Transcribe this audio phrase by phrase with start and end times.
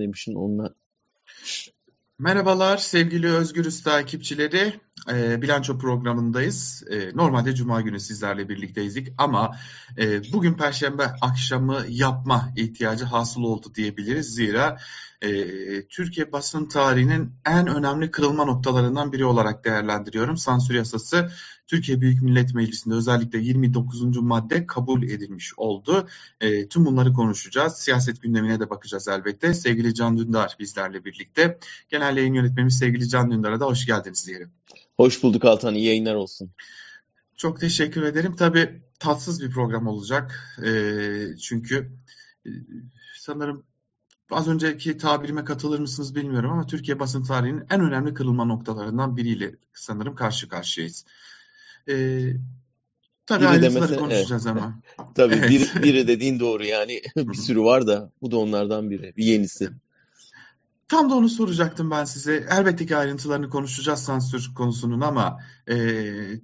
[0.00, 0.74] demişsin onunla.
[2.18, 4.80] Merhabalar sevgili Özgürüz takipçileri.
[5.12, 6.84] E, bilanço programındayız.
[6.90, 9.56] E, normalde Cuma günü sizlerle birlikteyizdik ama
[9.98, 14.34] e, bugün Perşembe akşamı yapma ihtiyacı hasıl oldu diyebiliriz.
[14.34, 14.78] Zira
[15.22, 15.30] e,
[15.88, 20.36] Türkiye basın tarihinin en önemli kırılma noktalarından biri olarak değerlendiriyorum.
[20.36, 21.30] Sansür yasası
[21.66, 24.16] Türkiye Büyük Millet Meclisi'nde özellikle 29.
[24.16, 26.08] madde kabul edilmiş oldu.
[26.40, 27.72] E, tüm bunları konuşacağız.
[27.72, 29.54] Siyaset gündemine de bakacağız elbette.
[29.54, 31.58] Sevgili Can Dündar bizlerle birlikte.
[31.88, 34.50] Genel yayın yönetmenimiz sevgili Can Dündar'a da hoş geldiniz diyelim.
[34.96, 35.74] Hoş bulduk Altan.
[35.74, 36.50] İyi yayınlar olsun.
[37.36, 38.36] Çok teşekkür ederim.
[38.36, 40.56] Tabii tatsız bir program olacak.
[40.64, 40.70] E,
[41.36, 41.92] çünkü
[42.46, 42.50] e,
[43.18, 43.64] sanırım
[44.30, 49.54] az önceki tabirime katılır mısınız bilmiyorum ama Türkiye basın tarihinin en önemli kırılma noktalarından biriyle
[49.72, 51.04] sanırım karşı karşıyayız.
[51.88, 52.32] Ee,
[53.26, 54.62] tabii biri ayrıntıları demese, konuşacağız evet.
[54.62, 54.80] ama.
[55.14, 55.50] tabii evet.
[55.50, 59.16] biri, biri dediğin doğru yani bir sürü var da bu da onlardan biri.
[59.16, 59.70] Bir yenisi.
[60.88, 62.46] Tam da onu soracaktım ben size.
[62.50, 65.74] Elbette ki ayrıntılarını konuşacağız sansür konusunun ama e,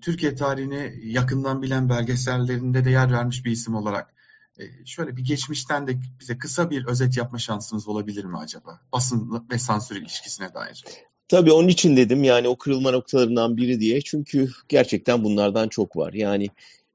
[0.00, 4.14] Türkiye tarihini yakından bilen belgesellerinde de yer vermiş bir isim olarak
[4.58, 8.80] e, şöyle bir geçmişten de bize kısa bir özet yapma şansınız olabilir mi acaba?
[8.92, 10.84] Basın ve sansür ilişkisine dair.
[11.30, 14.00] Tabii onun için dedim yani o kırılma noktalarından biri diye.
[14.00, 16.12] Çünkü gerçekten bunlardan çok var.
[16.12, 16.48] Yani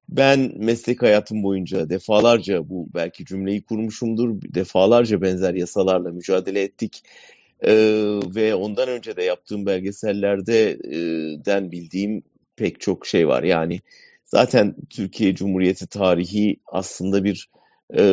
[0.09, 4.41] ben meslek hayatım boyunca defalarca bu belki cümleyi kurmuşumdur.
[4.41, 7.03] Defalarca benzer yasalarla mücadele ettik.
[7.61, 7.73] Ee,
[8.36, 10.97] ve ondan önce de yaptığım belgesellerde e,
[11.45, 12.23] den bildiğim
[12.56, 13.44] pek çok şey var.
[13.44, 13.80] Yani
[14.25, 17.50] zaten Türkiye Cumhuriyeti tarihi aslında bir
[17.97, 18.03] e,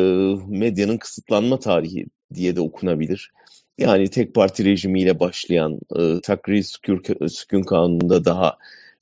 [0.47, 3.31] medyanın kısıtlanma tarihi diye de okunabilir.
[3.77, 8.57] Yani tek parti rejimiyle başlayan e, takrir sükun, sükun kanununda daha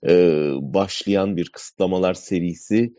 [0.08, 0.14] e,
[0.62, 2.94] başlayan bir kısıtlamalar serisi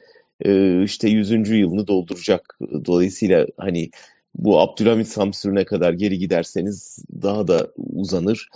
[0.45, 1.51] e, işte 100.
[1.51, 2.59] yılını dolduracak.
[2.85, 3.91] Dolayısıyla hani
[4.35, 8.49] bu Abdülhamit Samsür'üne kadar geri giderseniz daha da uzanır.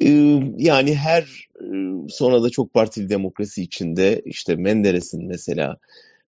[0.00, 0.08] E,
[0.56, 1.66] yani her e,
[2.08, 5.76] sonra da çok partili demokrasi içinde işte Menderes'in mesela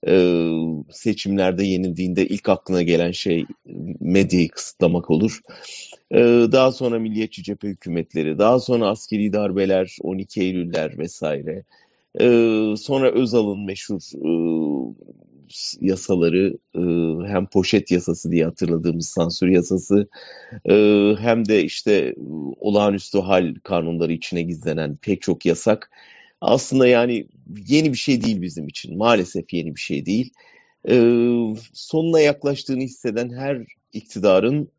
[0.08, 0.44] e,
[0.92, 3.46] seçimlerde yenildiğinde ilk aklına gelen şey
[4.00, 5.40] medyayı kısıtlamak olur.
[6.12, 6.20] E,
[6.52, 11.64] daha sonra milliyetçi cephe hükümetleri, daha sonra askeri darbeler, 12 Eylüller vesaire.
[12.20, 12.26] E,
[12.78, 14.30] sonra Özal'ın meşhur e,
[15.82, 16.82] yasaları e,
[17.28, 20.08] hem poşet yasası diye hatırladığımız sansür yasası
[20.70, 20.76] e,
[21.20, 22.16] hem de işte
[22.60, 25.92] olağanüstü hal kanunları içine gizlenen pek çok yasak
[26.42, 27.28] aslında yani
[27.68, 28.98] yeni bir şey değil bizim için.
[28.98, 30.34] Maalesef yeni bir şey değil.
[30.90, 33.58] Ee, sonuna yaklaştığını hisseden her
[33.94, 34.72] iktidarın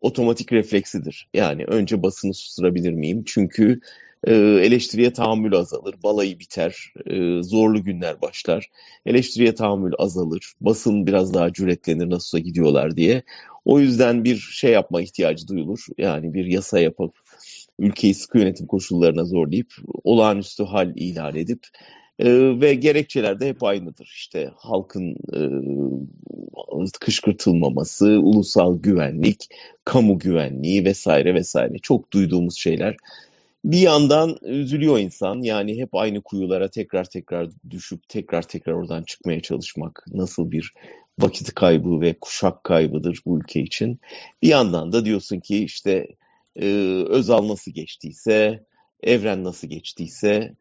[0.00, 1.28] otomatik refleksidir.
[1.34, 3.22] Yani önce basını susturabilir miyim?
[3.26, 3.80] Çünkü
[4.26, 8.70] e, eleştiriye tahammül azalır, balayı biter, e, zorlu günler başlar.
[9.06, 13.22] Eleştiriye tahammül azalır, basın biraz daha cüretlenir nasılsa gidiyorlar diye.
[13.64, 15.86] O yüzden bir şey yapma ihtiyacı duyulur.
[15.98, 17.14] Yani bir yasa yapıp
[17.78, 19.74] ülkeyi sıkı yönetim koşullarına zorlayıp
[20.04, 21.66] olağanüstü hal ilan edip
[22.18, 24.12] e, ve gerekçeler de hep aynıdır.
[24.16, 25.40] İşte halkın e,
[27.00, 29.48] kışkırtılmaması, ulusal güvenlik,
[29.84, 32.96] kamu güvenliği vesaire vesaire çok duyduğumuz şeyler.
[33.64, 39.40] Bir yandan üzülüyor insan yani hep aynı kuyulara tekrar tekrar düşüp tekrar tekrar oradan çıkmaya
[39.40, 40.72] çalışmak nasıl bir
[41.18, 43.98] vakit kaybı ve kuşak kaybıdır bu ülke için.
[44.42, 46.06] Bir yandan da diyorsun ki işte
[46.56, 46.66] e,
[47.08, 48.66] Özal nasıl geçtiyse,
[49.02, 50.54] Evren nasıl geçtiyse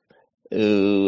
[0.52, 0.62] e,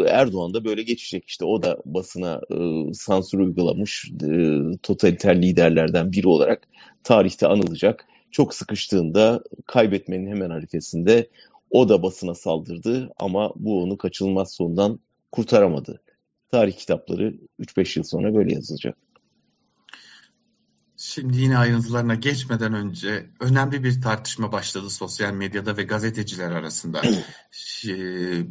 [0.08, 1.24] Erdoğan da böyle geçecek.
[1.28, 2.56] İşte o da basına e,
[2.94, 6.68] sansür uygulamış e, totaliter liderlerden biri olarak
[7.04, 8.06] tarihte anılacak.
[8.30, 11.28] Çok sıkıştığında kaybetmenin hemen arifesinde
[11.70, 15.00] o da basına saldırdı ama bu onu kaçınılmaz sondan
[15.32, 16.02] kurtaramadı.
[16.50, 18.98] Tarih kitapları 3-5 yıl sonra böyle yazılacak.
[21.08, 27.02] Şimdi yine ayrıntılarına geçmeden önce önemli bir tartışma başladı sosyal medyada ve gazeteciler arasında.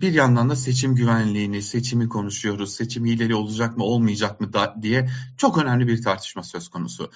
[0.01, 2.73] bir yandan da seçim güvenliğini, seçimi konuşuyoruz.
[2.73, 7.11] Seçim ileri olacak mı, olmayacak mı da, diye çok önemli bir tartışma söz konusu.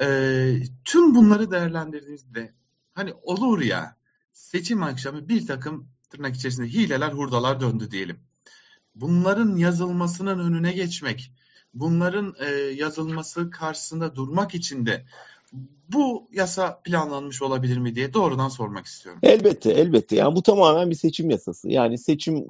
[0.00, 2.54] Ee, tüm bunları değerlendirdiğinizde
[2.94, 3.96] hani olur ya
[4.32, 8.20] seçim akşamı bir takım tırnak içerisinde hileler, hurdalar döndü diyelim.
[8.94, 11.32] Bunların yazılmasının önüne geçmek,
[11.74, 15.04] bunların e, yazılması karşısında durmak için de
[15.88, 19.20] bu yasa planlanmış olabilir mi diye doğrudan sormak istiyorum.
[19.22, 20.16] Elbette, elbette.
[20.16, 21.70] Yani bu tamamen bir seçim yasası.
[21.70, 22.46] Yani seçim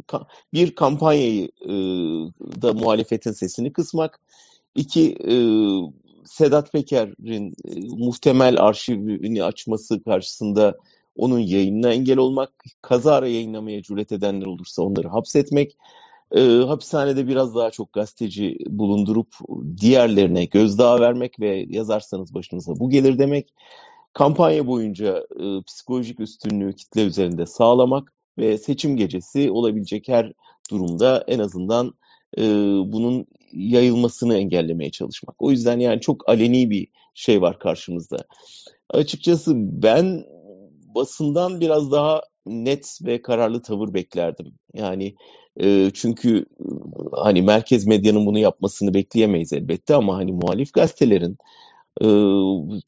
[0.53, 1.73] bir kampanyayı e,
[2.63, 4.21] da muhalefetin sesini kısmak,
[4.75, 5.35] iki e,
[6.25, 10.79] Sedat Peker'in e, muhtemel arşivini açması karşısında
[11.17, 12.51] onun yayınına engel olmak,
[12.83, 15.77] kazara yayınlamaya cüret edenler olursa onları hapsetmek,
[16.35, 19.35] e, hapishanede biraz daha çok gazeteci bulundurup
[19.81, 23.55] diğerlerine gözdağı vermek ve yazarsanız başınıza bu gelir demek.
[24.13, 30.33] kampanya boyunca e, psikolojik üstünlüğü kitle üzerinde sağlamak ve seçim gecesi olabilecek her
[30.71, 31.95] durumda en azından
[32.39, 32.43] e,
[32.93, 35.43] bunun yayılmasını engellemeye çalışmak.
[35.43, 38.17] O yüzden yani çok aleni bir şey var karşımızda.
[38.91, 40.25] Açıkçası ben
[40.95, 44.55] basından biraz daha net ve kararlı tavır beklerdim.
[44.75, 45.15] Yani
[45.95, 46.47] çünkü
[47.13, 51.39] hani merkez medyanın bunu yapmasını bekleyemeyiz elbette ama hani muhalif gazetelerin
[52.03, 52.07] e,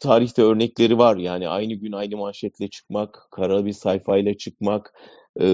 [0.01, 1.17] tarihte örnekleri var.
[1.17, 4.95] Yani aynı gün aynı manşetle çıkmak, kara bir sayfayla çıkmak,
[5.41, 5.51] e,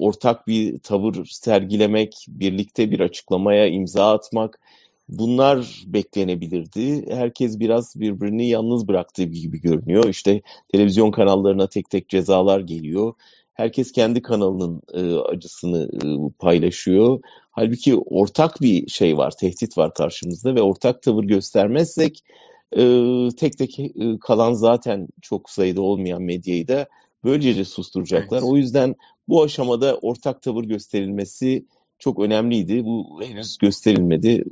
[0.00, 4.60] ortak bir tavır sergilemek, birlikte bir açıklamaya imza atmak
[5.08, 7.14] bunlar beklenebilirdi.
[7.14, 10.04] Herkes biraz birbirini yalnız bıraktığı gibi görünüyor.
[10.04, 13.14] İşte televizyon kanallarına tek tek cezalar geliyor.
[13.54, 17.20] Herkes kendi kanalının e, acısını e, paylaşıyor.
[17.50, 22.24] Halbuki ortak bir şey var, tehdit var karşımızda ve ortak tavır göstermezsek
[22.76, 22.82] e,
[23.36, 26.88] tek tek e, kalan zaten çok sayıda olmayan medyayı da
[27.24, 28.38] böylece susturacaklar.
[28.38, 28.48] Evet.
[28.50, 28.94] O yüzden
[29.28, 31.66] bu aşamada ortak tavır gösterilmesi
[31.98, 32.84] çok önemliydi.
[32.84, 34.44] Bu henüz gösterilmedi.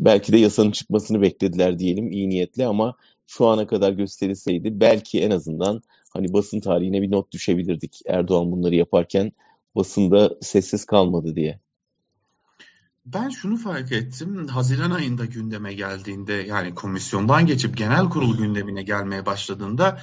[0.00, 2.96] Belki de yasanın çıkmasını beklediler diyelim iyi niyetle ama
[3.26, 8.00] şu ana kadar gösterilseydi belki en azından hani basın tarihine bir not düşebilirdik.
[8.06, 9.32] Erdoğan bunları yaparken
[9.76, 11.60] basında sessiz kalmadı diye.
[13.06, 14.48] Ben şunu fark ettim.
[14.48, 20.00] Haziran ayında gündeme geldiğinde yani komisyondan geçip genel kurul gündemine gelmeye başladığında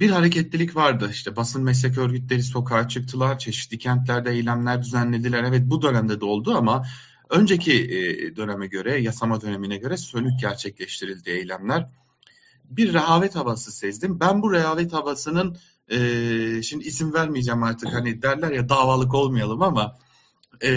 [0.00, 1.08] bir hareketlilik vardı.
[1.12, 5.44] İşte basın meslek örgütleri sokağa çıktılar, çeşitli kentlerde eylemler düzenlediler.
[5.44, 6.86] Evet bu dönemde de oldu ama
[7.30, 11.88] önceki e, döneme göre, yasama dönemine göre sönük gerçekleştirildi eylemler.
[12.70, 14.20] Bir rehavet havası sezdim.
[14.20, 15.56] Ben bu rehavet havasının
[15.88, 15.98] e,
[16.62, 19.96] şimdi isim vermeyeceğim artık hani derler ya davalık olmayalım ama
[20.62, 20.70] e,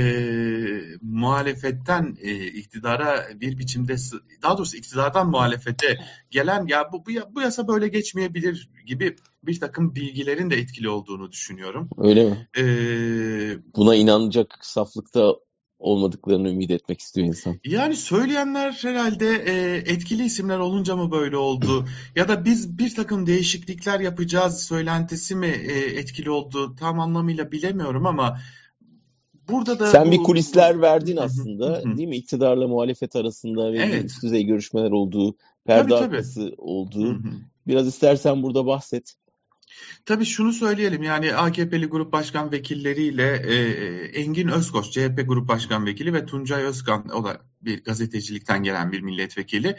[1.01, 3.95] muhalefetten e, iktidara bir biçimde
[4.43, 5.99] daha doğrusu iktidardan muhalefete
[6.31, 11.31] gelen ya bu, bu, bu yasa böyle geçmeyebilir gibi bir takım bilgilerin de etkili olduğunu
[11.31, 11.89] düşünüyorum.
[11.97, 12.47] Öyle mi?
[12.57, 15.35] Ee, Buna inanacak saflıkta
[15.81, 17.59] olmadıklarını ümit etmek istiyor insan.
[17.65, 21.85] Yani söyleyenler herhalde e, etkili isimler olunca mı böyle oldu?
[22.15, 26.75] Ya da biz bir takım değişiklikler yapacağız söylentisi mi e, etkili oldu?
[26.79, 28.37] Tam anlamıyla bilemiyorum ama
[29.49, 30.11] Burada da Sen bu...
[30.11, 32.15] bir kulisler verdin aslında değil mi?
[32.15, 34.05] İktidarla muhalefet arasında ve evet.
[34.05, 35.35] üst düzey görüşmeler olduğu,
[35.65, 36.55] perde tabii, arkası tabii.
[36.57, 37.21] olduğu.
[37.67, 39.15] Biraz istersen burada bahset.
[40.06, 43.56] Tabii şunu söyleyelim yani AKP'li grup başkan vekilleriyle e,
[44.06, 49.01] Engin Özkoç CHP grup başkan vekili ve Tuncay Özkan o da bir gazetecilikten gelen bir
[49.01, 49.77] milletvekili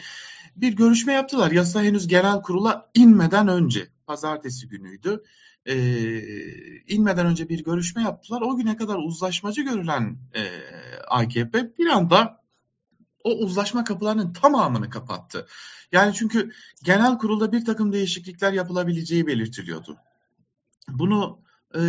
[0.57, 1.51] bir görüşme yaptılar.
[1.51, 5.23] Yasa henüz genel kurula inmeden önce pazartesi günüydü
[5.67, 5.75] e,
[6.87, 8.41] inmeden önce bir görüşme yaptılar.
[8.41, 10.43] O güne kadar uzlaşmacı görülen e,
[11.09, 12.43] AKP bir anda
[13.25, 15.47] o uzlaşma kapılarının tamamını kapattı.
[15.93, 16.53] Yani çünkü
[16.83, 19.97] genel kurulda bir takım değişiklikler yapılabileceği belirtiliyordu.
[20.89, 21.39] Bunu
[21.75, 21.83] e,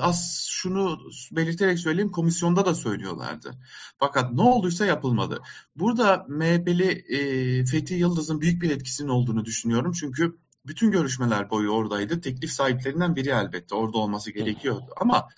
[0.00, 1.00] az şunu
[1.32, 3.54] belirterek söyleyeyim komisyonda da söylüyorlardı.
[3.98, 5.42] Fakat ne olduysa yapılmadı.
[5.76, 9.92] Burada MHP'li e, Fethi Yıldız'ın büyük bir etkisinin olduğunu düşünüyorum.
[9.92, 12.20] Çünkü bütün görüşmeler boyu oradaydı.
[12.20, 14.86] Teklif sahiplerinden biri elbette orada olması gerekiyordu.
[15.00, 15.28] Ama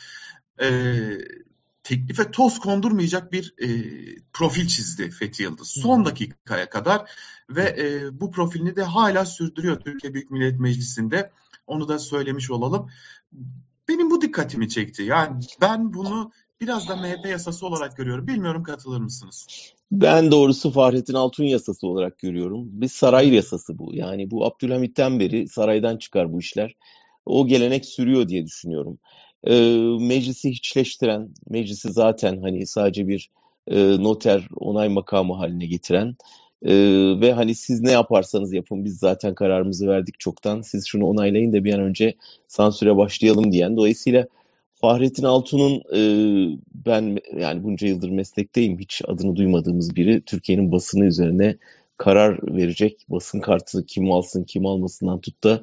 [0.62, 0.68] e,
[1.82, 3.68] teklife toz kondurmayacak bir e,
[4.32, 5.68] profil çizdi Fethi Yıldız.
[5.68, 7.10] Son dakikaya kadar
[7.50, 11.30] ve e, bu profilini de hala sürdürüyor Türkiye Büyük Millet Meclisi'nde.
[11.66, 12.90] Onu da söylemiş olalım.
[13.88, 15.02] Benim bu dikkatimi çekti.
[15.02, 18.26] Yani ben bunu biraz da MHP yasası olarak görüyorum.
[18.26, 19.46] Bilmiyorum katılır mısınız?
[19.92, 22.68] Ben doğrusu Fahrettin Altun yasası olarak görüyorum.
[22.72, 23.94] Bir saray yasası bu.
[23.94, 26.76] Yani bu Abdülhamit'ten beri saraydan çıkar bu işler.
[27.26, 28.98] O gelenek sürüyor diye düşünüyorum.
[29.44, 29.54] E,
[30.00, 33.30] meclisi hiçleştiren, meclisi zaten hani sadece bir
[33.68, 36.16] e, noter onay makamı haline getiren
[36.62, 36.74] e,
[37.20, 40.62] ve hani siz ne yaparsanız yapın biz zaten kararımızı verdik çoktan.
[40.62, 42.14] Siz şunu onaylayın da bir an önce
[42.48, 43.76] sansüre başlayalım diyen.
[43.76, 44.26] Dolayısıyla
[44.74, 46.00] Fahrettin Altun'un e,
[46.74, 51.56] ben yani bunca yıldır meslekteyim hiç adını duymadığımız biri Türkiye'nin basını üzerine
[51.96, 53.06] karar verecek.
[53.08, 55.62] Basın kartı kim alsın kim almasından tut da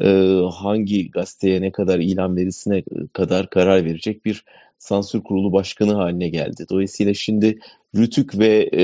[0.00, 0.08] e,
[0.52, 4.44] hangi gazeteye ne kadar ilan verisine kadar karar verecek bir
[4.78, 6.66] sansür kurulu başkanı haline geldi.
[6.70, 7.58] Dolayısıyla şimdi
[7.96, 8.82] Rütük ve e,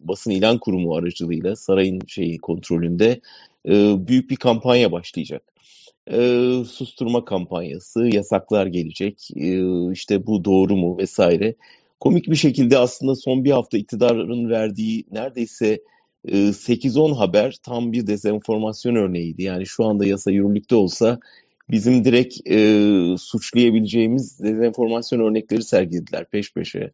[0.00, 3.20] basın ilan kurumu aracılığıyla sarayın şeyi kontrolünde
[3.68, 5.42] e, büyük bir kampanya başlayacak
[6.10, 11.54] e, susturma kampanyası, yasaklar gelecek, e, işte bu doğru mu vesaire.
[12.00, 15.80] Komik bir şekilde aslında son bir hafta iktidarın verdiği neredeyse
[16.26, 19.42] 8-10 haber tam bir dezenformasyon örneğiydi.
[19.42, 21.18] Yani şu anda yasa yürürlükte olsa
[21.70, 22.58] bizim direkt e,
[23.18, 26.90] suçlayabileceğimiz dezenformasyon örnekleri sergilediler peş peşe.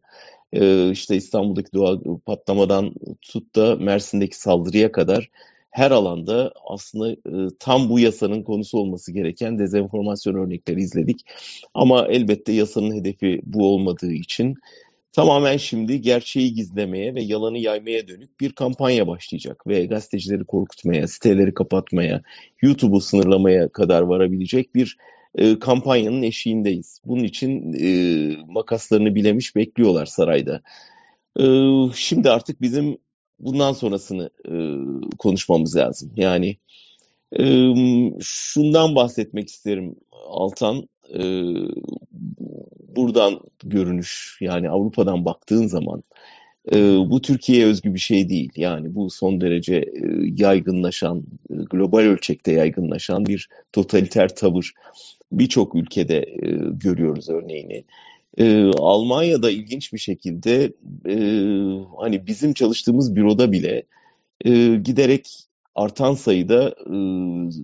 [0.53, 5.29] E, işte İstanbul'daki doğa patlamadan tut da Mersin'deki saldırıya kadar
[5.69, 11.25] her alanda aslında e, tam bu yasanın konusu olması gereken dezenformasyon örnekleri izledik.
[11.73, 14.55] Ama elbette yasanın hedefi bu olmadığı için
[15.15, 21.53] tamamen şimdi gerçeği gizlemeye ve yalanı yaymaya dönük bir kampanya başlayacak ve gazetecileri korkutmaya, siteleri
[21.53, 22.21] kapatmaya,
[22.61, 24.97] YouTube'u sınırlamaya kadar varabilecek bir
[25.35, 27.01] e, kampanyanın eşiğindeyiz.
[27.05, 27.89] Bunun için e,
[28.47, 30.61] makaslarını bilemiş bekliyorlar sarayda.
[31.39, 31.45] E,
[31.95, 32.97] şimdi artık bizim
[33.39, 34.53] bundan sonrasını e,
[35.17, 36.11] konuşmamız lazım.
[36.15, 36.57] Yani
[37.39, 37.43] e,
[38.21, 39.95] şundan bahsetmek isterim
[40.27, 40.87] Altan.
[41.13, 41.21] E,
[42.95, 46.03] buradan görünüş yani Avrupa'dan baktığın zaman
[46.73, 48.51] e, bu Türkiye'ye özgü bir şey değil.
[48.55, 50.01] Yani bu son derece e,
[50.37, 54.71] yaygınlaşan, e, global ölçekte yaygınlaşan bir totaliter tavır.
[55.31, 57.83] Birçok ülkede e, görüyoruz örneğini.
[58.37, 60.73] E, Almanya'da ilginç bir şekilde
[61.09, 61.15] e,
[61.97, 63.83] hani bizim çalıştığımız büroda bile
[64.45, 65.27] e, giderek
[65.75, 66.95] artan sayıda e,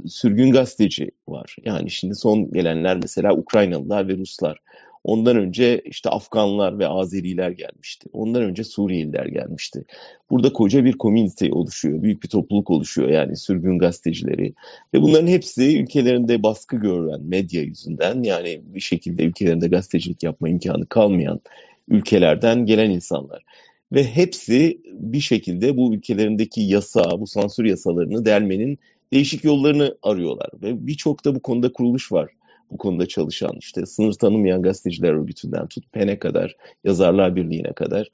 [0.07, 1.55] sürgün gazeteci var.
[1.65, 4.59] Yani şimdi son gelenler mesela Ukraynalılar ve Ruslar.
[5.03, 8.09] Ondan önce işte Afganlar ve Azeriler gelmişti.
[8.13, 9.85] Ondan önce Suriyeliler gelmişti.
[10.29, 14.53] Burada koca bir komünite oluşuyor, büyük bir topluluk oluşuyor yani sürgün gazetecileri.
[14.93, 20.85] Ve bunların hepsi ülkelerinde baskı gören medya yüzünden yani bir şekilde ülkelerinde gazetecilik yapma imkanı
[20.85, 21.39] kalmayan
[21.87, 23.43] ülkelerden gelen insanlar.
[23.91, 28.79] Ve hepsi bir şekilde bu ülkelerindeki yasa, bu sansür yasalarını delmenin
[29.13, 30.49] değişik yollarını arıyorlar.
[30.61, 32.29] Ve birçok da bu konuda kuruluş var
[32.71, 38.09] bu konuda çalışan işte sınır tanımayan gazeteciler örgütünden tut PEN'e kadar, Yazarlar Birliği'ne kadar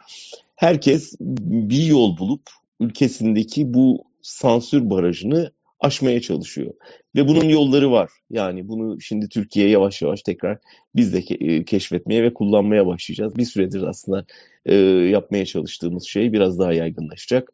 [0.56, 2.42] herkes bir yol bulup
[2.80, 6.74] ülkesindeki bu sansür barajını aşmaya çalışıyor.
[7.16, 8.10] Ve bunun yolları var.
[8.30, 10.58] Yani bunu şimdi Türkiye yavaş yavaş tekrar
[10.96, 13.36] biz de ke- keşfetmeye ve kullanmaya başlayacağız.
[13.38, 14.26] Bir süredir aslında
[14.66, 14.76] e,
[15.12, 17.54] yapmaya çalıştığımız şey biraz daha yaygınlaşacak.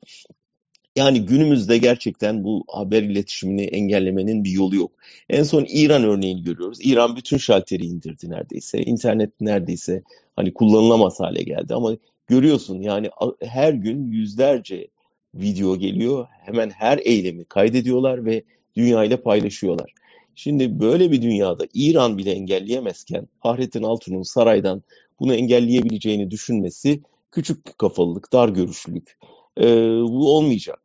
[0.96, 4.92] Yani günümüzde gerçekten bu haber iletişimini engellemenin bir yolu yok.
[5.30, 6.78] En son İran örneğini görüyoruz.
[6.82, 8.84] İran bütün şalteri indirdi neredeyse.
[8.84, 10.04] İnternet neredeyse
[10.36, 13.10] hani kullanılamaz hale geldi ama görüyorsun yani
[13.42, 14.88] her gün yüzlerce
[15.36, 16.28] video geliyor.
[16.46, 18.44] Hemen her eylemi kaydediyorlar ve
[18.76, 19.94] dünyayla paylaşıyorlar.
[20.36, 24.84] Şimdi böyle bir dünyada İran bile engelleyemezken Fahrettin Altun'un saraydan
[25.20, 29.18] bunu engelleyebileceğini düşünmesi küçük kafalılık, dar görüşlülük.
[29.58, 29.66] Ee,
[30.02, 30.80] bu olmayacak.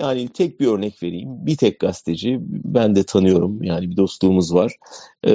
[0.00, 1.46] Yani tek bir örnek vereyim.
[1.46, 4.76] Bir tek gazeteci, ben de tanıyorum yani bir dostluğumuz var.
[5.24, 5.32] Ee,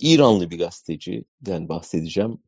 [0.00, 2.38] İranlı bir gazeteciden bahsedeceğim.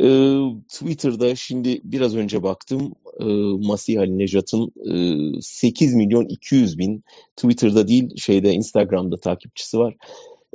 [0.00, 3.24] Ee, Twitter'da şimdi biraz önce baktım e,
[3.66, 4.72] Masih Ali Nejat'ın
[5.38, 7.04] e, 8 milyon 200 bin
[7.36, 9.96] Twitter'da değil şeyde Instagram'da takipçisi var.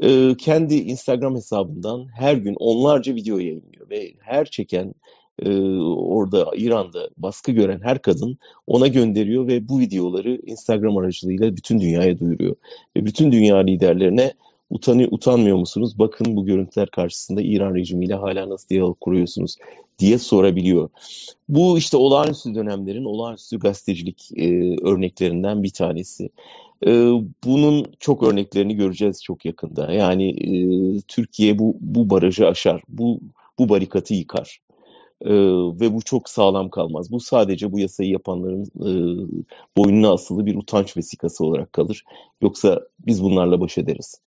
[0.02, 4.94] E, kendi Instagram hesabından her gün onlarca video yayınlıyor ve her çeken
[5.40, 5.50] e,
[5.82, 12.20] orada İran'da baskı gören her kadın ona gönderiyor ve bu videoları Instagram aracılığıyla bütün dünyaya
[12.20, 12.56] duyuruyor.
[12.98, 14.34] Ve bütün dünya liderlerine
[14.70, 16.00] utanıyor, utanmıyor musunuz?
[16.00, 19.56] Bakın bu görüntüler karşısında İran rejimiyle hala nasıl diyalog kuruyorsunuz
[20.00, 20.90] diye sorabiliyor.
[21.50, 26.30] Bu işte olağanüstü dönemlerin olağanüstü gazetecilik e, örneklerinden bir tanesi.
[26.88, 26.92] E,
[27.44, 29.92] bunun çok örneklerini göreceğiz çok yakında.
[29.92, 30.58] Yani e,
[31.08, 33.20] Türkiye bu bu barajı aşar, bu
[33.60, 34.60] bu barikatı yıkar.
[35.22, 35.32] Ee,
[35.80, 37.12] ve bu çok sağlam kalmaz.
[37.12, 38.92] Bu sadece bu yasayı yapanların e,
[39.78, 42.04] boynuna asılı bir utanç vesikası olarak kalır.
[42.42, 44.22] Yoksa biz bunlarla baş ederiz.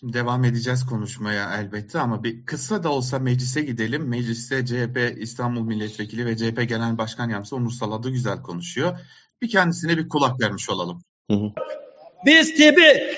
[0.00, 4.08] Şimdi devam edeceğiz konuşmaya elbette ama bir kısa da olsa meclise gidelim.
[4.08, 8.98] Mecliste CHP İstanbul Milletvekili ve CHP Genel Başkan Yardımcısı Onur Saladı güzel konuşuyor.
[9.42, 11.02] Bir kendisine bir kulak vermiş olalım.
[11.30, 11.52] Hı hı.
[12.26, 13.16] Biz TİB'i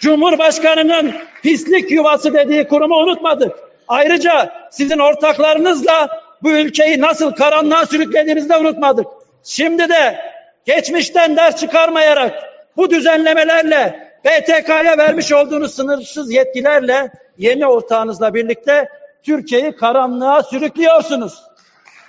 [0.00, 3.52] Cumhurbaşkanı'nın pislik yuvası dediği kurumu unutmadık.
[3.88, 9.06] Ayrıca sizin ortaklarınızla bu ülkeyi nasıl karanlığa sürüklediğinizi de unutmadık.
[9.44, 10.18] Şimdi de
[10.64, 12.34] geçmişten ders çıkarmayarak
[12.76, 18.88] bu düzenlemelerle BTK'ya vermiş olduğunuz sınırsız yetkilerle yeni ortağınızla birlikte
[19.22, 21.42] Türkiye'yi karanlığa sürüklüyorsunuz.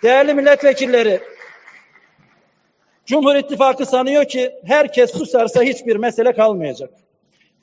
[0.03, 1.21] Değerli milletvekilleri,
[3.05, 6.89] Cumhur İttifakı sanıyor ki herkes susarsa hiçbir mesele kalmayacak.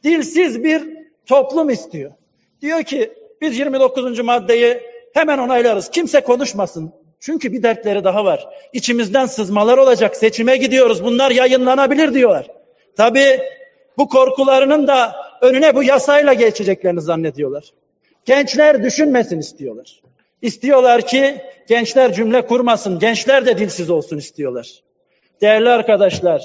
[0.05, 0.83] Dilsiz bir
[1.27, 2.13] toplum istiyor.
[2.63, 4.21] Diyor ki biz 29.
[4.21, 4.81] maddeyi
[5.15, 5.91] hemen onaylarız.
[5.91, 6.93] Kimse konuşmasın.
[7.21, 8.49] Çünkü bir dertleri daha var.
[8.73, 10.17] İçimizden sızmalar olacak.
[10.17, 11.05] Seçime gidiyoruz.
[11.05, 12.47] Bunlar yayınlanabilir diyorlar.
[12.97, 13.41] Tabii
[13.99, 17.65] bu korkularının da önüne bu yasayla geçeceklerini zannediyorlar.
[18.25, 20.01] Gençler düşünmesin istiyorlar.
[20.43, 24.83] İstiyorlar ki gençler cümle kurmasın, gençler de dilsiz olsun istiyorlar.
[25.41, 26.43] Değerli arkadaşlar,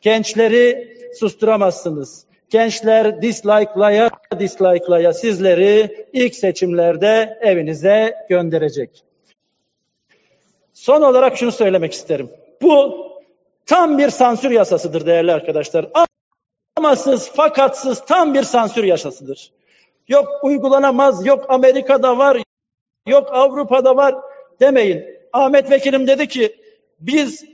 [0.00, 9.04] gençleri susturamazsınız gençler dislike'laya dislike'laya sizleri ilk seçimlerde evinize gönderecek.
[10.72, 12.30] Son olarak şunu söylemek isterim.
[12.62, 13.06] Bu
[13.66, 15.86] tam bir sansür yasasıdır değerli arkadaşlar.
[16.78, 19.50] Amasız, fakatsız tam bir sansür yasasıdır.
[20.08, 22.42] Yok uygulanamaz, yok Amerika'da var,
[23.06, 24.14] yok Avrupa'da var
[24.60, 25.04] demeyin.
[25.32, 26.56] Ahmet Vekilim dedi ki
[27.00, 27.44] biz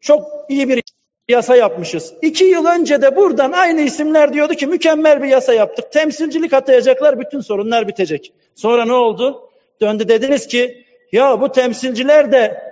[0.00, 0.82] çok iyi bir
[1.28, 2.14] yasa yapmışız.
[2.22, 5.92] İki yıl önce de buradan aynı isimler diyordu ki mükemmel bir yasa yaptık.
[5.92, 8.32] Temsilcilik atayacaklar bütün sorunlar bitecek.
[8.54, 9.50] Sonra ne oldu?
[9.80, 12.62] Döndü dediniz ki ya bu temsilciler de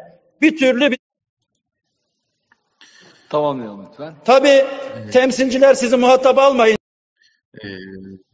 [0.40, 0.98] bir türlü bir
[3.32, 4.14] Tamamlayalım lütfen.
[4.24, 4.64] Tabii
[5.12, 6.78] temsilciler sizi muhatap almayın.
[7.64, 7.68] Ee,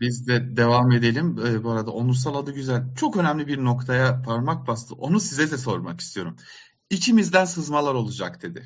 [0.00, 1.36] biz de devam edelim.
[1.46, 2.82] Ee, bu arada Onursal adı güzel.
[2.96, 4.94] Çok önemli bir noktaya parmak bastı.
[4.94, 6.36] Onu size de sormak istiyorum.
[6.90, 8.62] İçimizden sızmalar olacak dedi.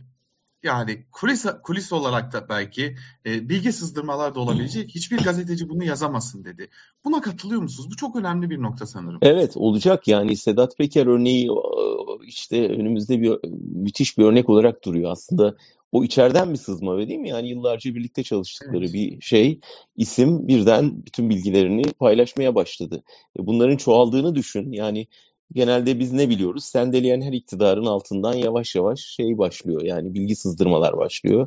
[0.63, 2.97] Yani kulis, kulis olarak da belki
[3.27, 4.95] e, bilgi sızdırmalar da olabilecek.
[4.95, 6.69] Hiçbir gazeteci bunu yazamasın dedi.
[7.05, 7.91] Buna katılıyor musunuz?
[7.91, 9.19] Bu çok önemli bir nokta sanırım.
[9.23, 13.39] Evet olacak yani Sedat Peker örneği e, işte önümüzde bir
[13.75, 15.13] müthiş bir örnek olarak duruyor.
[15.13, 15.57] Aslında
[15.93, 17.29] o içeriden bir sızma öyle değil mi?
[17.29, 18.95] Yani yıllarca birlikte çalıştıkları Evet.
[18.95, 19.61] bir şey
[19.97, 23.03] isim birden bütün bilgilerini paylaşmaya başladı.
[23.39, 24.73] E, Bunların çoğaldığını düşün.
[24.73, 25.07] Yani
[25.55, 26.65] genelde biz ne biliyoruz?
[26.65, 29.83] Sendeleyen her iktidarın altından yavaş yavaş şey başlıyor.
[29.83, 31.47] Yani bilgi sızdırmalar başlıyor.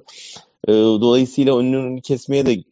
[0.67, 2.63] E, Dolayısıyla önünü kesmeye de e,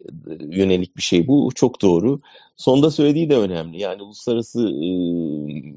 [0.49, 1.49] yönelik bir şey bu.
[1.55, 2.21] Çok doğru.
[2.57, 3.79] Sonda söylediği de önemli.
[3.79, 4.87] Yani uluslararası e,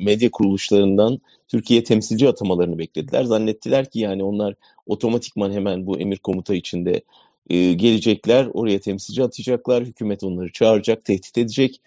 [0.05, 3.25] medya kuruluşlarından Türkiye temsilci atamalarını beklediler.
[3.25, 4.55] Zannettiler ki yani onlar
[4.87, 7.03] otomatikman hemen bu emir komuta içinde
[7.51, 8.49] e, gelecekler.
[8.55, 9.85] Oraya temsilci atacaklar.
[9.85, 11.81] Hükümet onları çağıracak, tehdit edecek.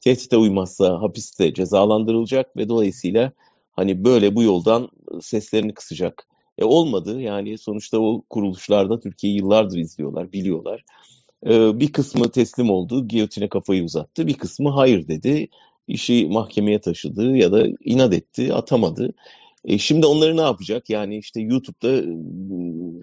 [0.00, 3.32] Tehdite uymazsa hapiste cezalandırılacak ve dolayısıyla
[3.72, 4.88] hani böyle bu yoldan
[5.20, 6.26] seslerini kısacak.
[6.58, 10.84] E olmadı yani sonuçta o kuruluşlarda Türkiye'yi yıllardır izliyorlar, biliyorlar.
[11.46, 14.26] E, bir kısmı teslim oldu, giyotine kafayı uzattı.
[14.26, 15.48] Bir kısmı hayır dedi,
[15.88, 19.14] işi mahkemeye taşıdı ya da inat etti, atamadı.
[19.64, 20.90] E şimdi onları ne yapacak?
[20.90, 22.02] Yani işte YouTube'da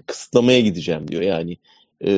[0.06, 1.22] kısıtlamaya gideceğim diyor.
[1.22, 1.58] Yani
[2.06, 2.12] e,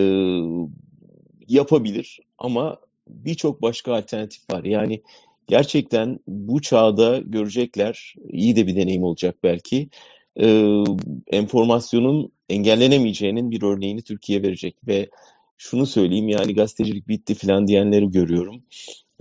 [1.48, 4.64] yapabilir ama birçok başka alternatif var.
[4.64, 5.02] Yani
[5.48, 9.90] gerçekten bu çağda görecekler, iyi de bir deneyim olacak belki.
[10.40, 10.74] E,
[11.32, 15.10] enformasyonun engellenemeyeceğinin bir örneğini Türkiye verecek ve
[15.58, 18.64] şunu söyleyeyim yani gazetecilik bitti falan diyenleri görüyorum.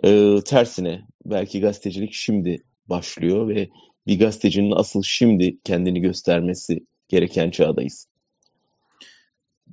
[0.05, 3.69] E, tersine belki gazetecilik şimdi başlıyor ve
[4.07, 8.09] bir gazetecinin asıl şimdi kendini göstermesi gereken çağdayız.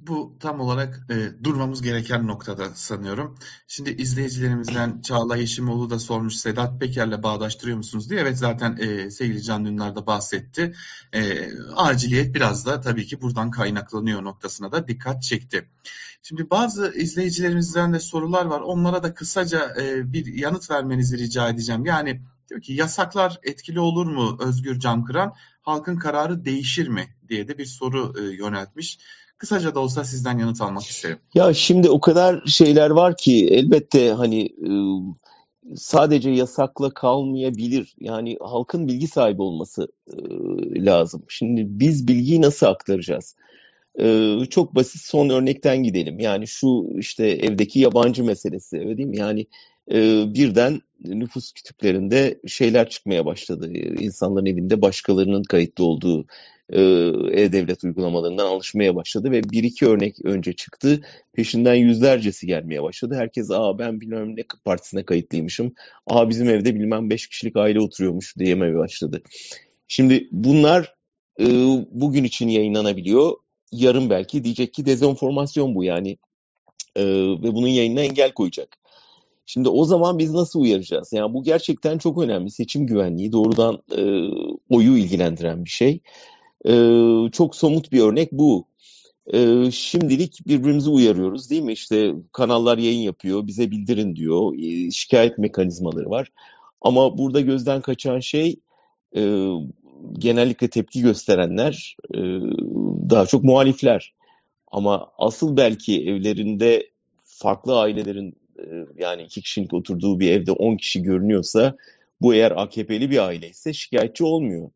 [0.07, 3.37] Bu tam olarak e, durmamız gereken noktada sanıyorum.
[3.67, 8.19] Şimdi izleyicilerimizden Çağla Yeşimoğlu da sormuş Sedat Peker'le bağdaştırıyor musunuz diye.
[8.19, 10.73] Evet zaten e, sevgili Can Dündar da bahsetti.
[11.13, 15.69] E, aciliyet biraz da tabii ki buradan kaynaklanıyor noktasına da dikkat çekti.
[16.23, 18.61] Şimdi bazı izleyicilerimizden de sorular var.
[18.61, 21.85] Onlara da kısaca e, bir yanıt vermenizi rica edeceğim.
[21.85, 25.33] Yani diyor ki yasaklar etkili olur mu Özgür Cankıran?
[25.61, 28.99] Halkın kararı değişir mi diye de bir soru e, yöneltmiş.
[29.41, 31.17] Kısaca da olsa sizden yanıt almak isterim.
[31.33, 34.71] Ya şimdi o kadar şeyler var ki elbette hani e,
[35.75, 37.95] sadece yasakla kalmayabilir.
[37.99, 40.15] Yani halkın bilgi sahibi olması e,
[40.85, 41.23] lazım.
[41.27, 43.35] Şimdi biz bilgiyi nasıl aktaracağız?
[43.99, 46.19] E, çok basit son örnekten gidelim.
[46.19, 49.17] Yani şu işte evdeki yabancı meselesi öyle değil mi?
[49.17, 49.45] Yani
[50.33, 53.73] birden nüfus kütüklerinde şeyler çıkmaya başladı.
[53.99, 56.25] İnsanların evinde başkalarının kayıtlı olduğu
[56.71, 61.01] e-devlet uygulamalarından alışmaya başladı ve bir iki örnek önce çıktı.
[61.33, 63.15] Peşinden yüzlercesi gelmeye başladı.
[63.17, 65.73] Herkes aa ben bilmem ne partisine kayıtlıymışım.
[66.07, 69.21] Aa bizim evde bilmem beş kişilik aile oturuyormuş diyemeye başladı.
[69.87, 70.95] Şimdi bunlar
[71.39, 71.45] e,
[71.91, 73.33] bugün için yayınlanabiliyor.
[73.71, 76.17] Yarın belki diyecek ki dezenformasyon bu yani.
[76.95, 78.77] E, ve bunun yayınına engel koyacak.
[79.45, 81.13] Şimdi o zaman biz nasıl uyaracağız?
[81.13, 82.51] Yani bu gerçekten çok önemli.
[82.51, 84.01] Seçim güvenliği doğrudan e,
[84.69, 86.01] oyu ilgilendiren bir şey.
[86.65, 86.73] E,
[87.31, 88.67] çok somut bir örnek bu.
[89.33, 91.73] E, şimdilik birbirimizi uyarıyoruz değil mi?
[91.73, 94.53] İşte kanallar yayın yapıyor, bize bildirin diyor.
[94.57, 96.31] E, şikayet mekanizmaları var.
[96.81, 98.59] Ama burada gözden kaçan şey
[99.15, 99.21] e,
[100.13, 102.19] genellikle tepki gösterenler e,
[103.09, 104.13] daha çok muhalifler.
[104.71, 106.89] Ama asıl belki evlerinde
[107.23, 108.65] farklı ailelerin e,
[108.97, 111.75] yani iki kişilik oturduğu bir evde 10 kişi görünüyorsa
[112.21, 114.69] bu eğer AKP'li bir aile ise şikayetçi olmuyor.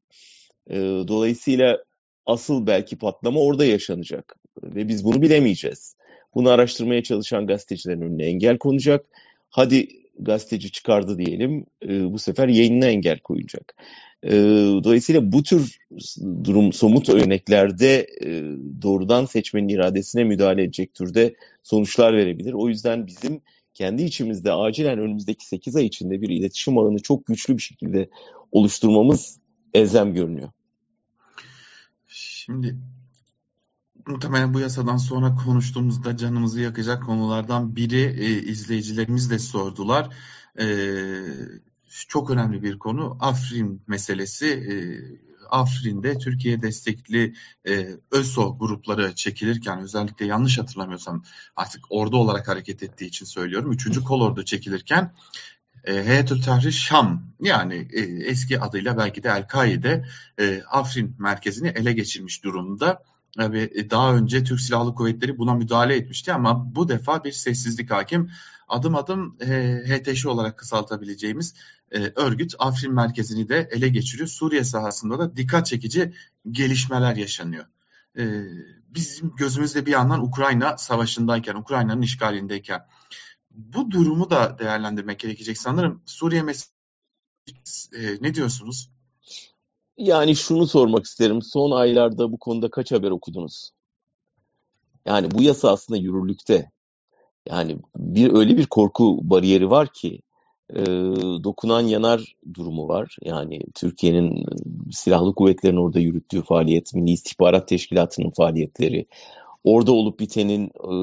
[0.69, 0.75] E,
[1.07, 1.83] dolayısıyla
[2.25, 5.95] asıl belki patlama orada yaşanacak ve biz bunu bilemeyeceğiz.
[6.35, 9.05] Bunu araştırmaya çalışan gazetecilerin önüne engel konacak.
[9.49, 9.87] Hadi
[10.19, 13.75] gazeteci çıkardı diyelim e, bu sefer yayınına engel koyacak.
[14.23, 14.31] E,
[14.83, 15.77] dolayısıyla bu tür
[16.43, 18.41] durum somut örneklerde e,
[18.81, 22.53] doğrudan seçmenin iradesine müdahale edecek türde sonuçlar verebilir.
[22.53, 23.41] O yüzden bizim
[23.73, 28.09] kendi içimizde acilen önümüzdeki 8 ay içinde bir iletişim alanı çok güçlü bir şekilde
[28.51, 29.39] oluşturmamız
[29.75, 30.49] elzem görünüyor.
[32.07, 32.75] Şimdi
[34.07, 40.09] muhtemelen bu yasadan sonra konuştuğumuzda canımızı yakacak konulardan biri e, izleyicilerimiz de sordular.
[40.59, 40.65] E,
[42.07, 44.47] çok önemli bir konu Afrin meselesi.
[44.47, 44.75] E,
[45.49, 47.33] Afrin'de Türkiye destekli
[47.67, 51.23] e, ÖSO grupları çekilirken özellikle yanlış hatırlamıyorsam
[51.55, 53.71] artık ordu olarak hareket ettiği için söylüyorum.
[53.71, 55.13] Üçüncü kolordu çekilirken
[55.85, 60.05] Heyetül Tahrir Şam yani e, eski adıyla belki de El-Kaide
[60.39, 63.03] e, Afrin merkezini ele geçirmiş durumda.
[63.39, 68.31] Ve daha önce Türk Silahlı Kuvvetleri buna müdahale etmişti ama bu defa bir sessizlik hakim.
[68.67, 71.53] Adım adım e, HTŞ olarak kısaltabileceğimiz
[71.91, 74.29] e, örgüt Afrin merkezini de ele geçiriyor.
[74.29, 76.13] Suriye sahasında da dikkat çekici
[76.51, 77.65] gelişmeler yaşanıyor.
[78.17, 78.23] E,
[78.89, 82.81] bizim gözümüzde bir yandan Ukrayna savaşındayken, Ukrayna'nın işgalindeyken
[83.55, 86.01] bu durumu da değerlendirmek gerekecek sanırım.
[86.05, 86.71] Suriye meselesi
[87.93, 88.89] e, ne diyorsunuz?
[89.97, 91.41] Yani şunu sormak isterim.
[91.41, 93.71] Son aylarda bu konuda kaç haber okudunuz?
[95.05, 96.71] Yani bu yasa aslında yürürlükte.
[97.49, 100.19] Yani bir öyle bir korku bariyeri var ki
[100.69, 100.85] e,
[101.43, 103.17] dokunan yanar durumu var.
[103.23, 104.45] Yani Türkiye'nin
[104.91, 109.05] silahlı kuvvetlerin orada yürüttüğü faaliyet, Milli İstihbarat Teşkilatı'nın faaliyetleri,
[109.65, 110.93] orada olup bitenin e,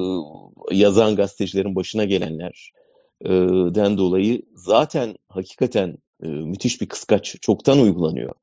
[0.75, 8.33] yazan gazetecilerin başına gelenlerden dolayı zaten hakikaten e, müthiş bir kıskaç çoktan uygulanıyor.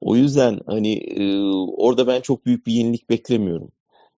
[0.00, 1.40] O yüzden hani e,
[1.76, 3.72] orada ben çok büyük bir yenilik beklemiyorum.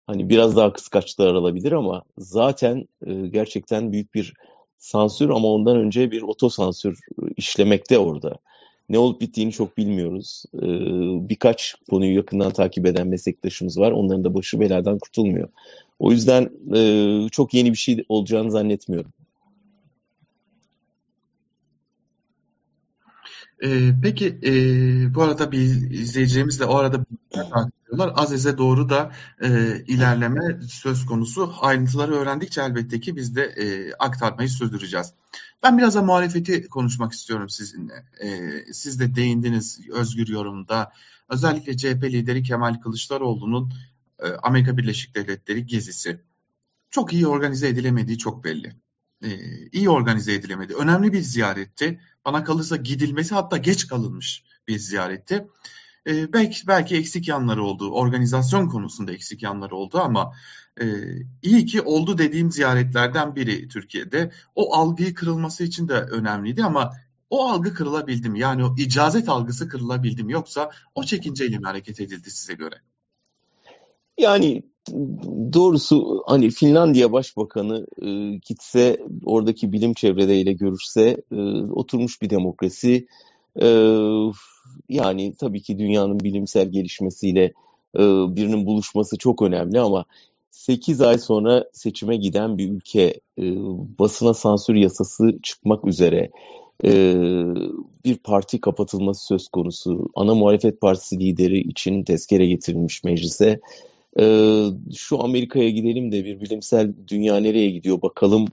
[0.07, 4.35] Hani biraz daha kıskaçlar alabilir ama zaten e, gerçekten büyük bir
[4.78, 6.98] sansür ama ondan önce bir otosansür
[7.37, 8.38] işlemekte orada.
[8.92, 10.44] Ne olup bittiğini çok bilmiyoruz.
[10.55, 10.68] E,
[11.28, 13.92] birkaç konuyu yakından takip eden meslektaşımız var.
[13.92, 15.48] Onların da başı beladan kurtulmuyor.
[15.98, 19.12] O yüzden e, çok yeni bir şey olacağını zannetmiyorum.
[23.64, 24.52] Ee, peki e,
[25.14, 25.59] bu arada bir
[25.90, 29.48] izleyicilerimiz de o arada takip Aziz'e doğru da e,
[29.87, 31.55] ilerleme söz konusu.
[31.61, 33.55] Ayrıntıları öğrendikçe elbette ki biz de
[33.98, 35.12] aktarmayı sürdüreceğiz.
[35.62, 38.05] Ben biraz da muhalefeti konuşmak istiyorum sizinle.
[38.20, 40.92] E, siz de değindiniz özgür yorumda.
[41.29, 43.72] Özellikle CHP lideri Kemal Kılıçdaroğlu'nun
[44.18, 46.20] e, Amerika Birleşik Devletleri gezisi.
[46.90, 48.77] Çok iyi organize edilemediği çok belli.
[49.25, 49.29] E,
[49.72, 50.75] iyi organize edilemedi.
[50.75, 55.46] Önemli bir ziyaretti bana kalırsa gidilmesi hatta geç kalınmış bir ziyaretti.
[56.07, 60.35] E, belki belki eksik yanları oldu, organizasyon konusunda eksik yanları oldu ama
[60.80, 60.87] e,
[61.42, 64.30] iyi ki oldu dediğim ziyaretlerden biri Türkiye'de.
[64.54, 66.92] O algıyı kırılması için de önemliydi ama
[67.30, 68.40] o algı kırılabildi mi?
[68.40, 70.32] Yani o icazet algısı kırılabildi mi?
[70.32, 72.74] Yoksa o çekinceyle mi hareket edildi size göre?
[74.18, 74.62] Yani
[75.52, 81.37] doğrusu hani Finlandiya Başbakanı e, gitse oradaki bilim çevreleriyle görüşse e,
[81.72, 83.06] oturmuş bir demokrasi
[83.62, 83.68] e,
[84.88, 87.44] yani tabii ki dünyanın bilimsel gelişmesiyle
[87.94, 88.02] e,
[88.37, 90.04] birinin buluşması çok önemli ama
[90.53, 93.45] 8 ay sonra seçime giden bir ülke e,
[93.99, 96.31] basına sansür yasası çıkmak üzere
[96.85, 97.15] e,
[98.05, 103.61] bir parti kapatılması söz konusu ana muhalefet partisi lideri için tezkere getirilmiş meclise
[104.21, 104.25] e,
[104.97, 108.49] şu Amerika'ya gidelim de bir bilimsel dünya nereye gidiyor bakalım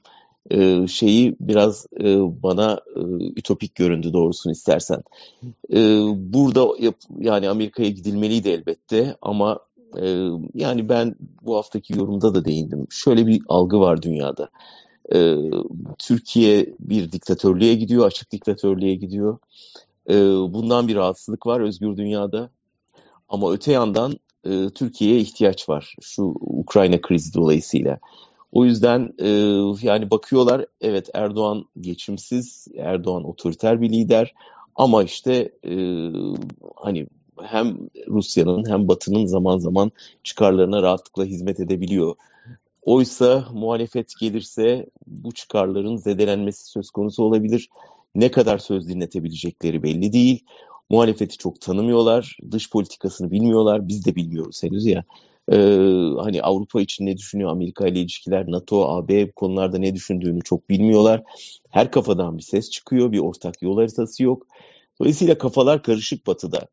[0.52, 3.02] e, şeyi biraz e, bana e,
[3.36, 5.04] ütopik göründü doğrusunu istersen.
[5.74, 5.80] E,
[6.16, 9.60] burada yap, yani Amerika'ya gidilmeliydi elbette ama
[10.54, 12.88] yani ben bu haftaki yorumda da değindim.
[12.89, 14.49] Şöyle bir algı var dünyada.
[15.97, 19.38] Türkiye bir diktatörlüğe gidiyor, açık diktatörlüğe gidiyor.
[20.54, 22.49] Bundan bir rahatsızlık var özgür dünyada.
[23.30, 24.13] Ama öte yandan
[24.75, 27.99] Türkiye'ye ihtiyaç var şu Ukrayna krizi dolayısıyla.
[28.52, 29.13] O yüzden
[29.82, 34.34] yani bakıyorlar evet Erdoğan geçimsiz, Erdoğan otoriter bir lider
[34.75, 35.73] ama işte e,
[36.75, 37.08] hani
[37.43, 39.91] hem Rusya'nın hem Batı'nın zaman zaman
[40.23, 42.15] çıkarlarına rahatlıkla hizmet edebiliyor.
[42.82, 47.69] Oysa muhalefet gelirse bu çıkarların zedelenmesi söz konusu olabilir.
[48.15, 50.43] Ne kadar söz dinletebilecekleri belli değil
[50.89, 55.04] muhalefeti çok tanımıyorlar, dış politikasını bilmiyorlar, biz de bilmiyoruz henüz ya.
[55.52, 55.56] Ee,
[56.19, 61.23] hani Avrupa için ne düşünüyor, Amerika ile ilişkiler, NATO, AB konularda ne düşündüğünü çok bilmiyorlar.
[61.69, 64.47] Her kafadan bir ses çıkıyor, bir ortak yol haritası yok.
[65.02, 66.67] Dolayısıyla kafalar karışık batıda.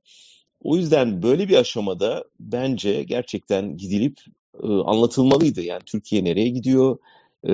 [0.62, 4.20] O yüzden böyle bir aşamada bence gerçekten gidilip
[4.62, 5.62] e, anlatılmalıydı.
[5.62, 6.98] Yani Türkiye nereye gidiyor,
[7.44, 7.52] e,